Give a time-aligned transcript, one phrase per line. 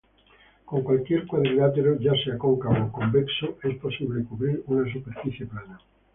[0.65, 5.79] Con cualquier cuadrilátero, ya sea cóncavo o convexo, es posible cubrir una superficie plana.